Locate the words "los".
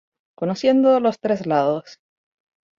0.99-1.19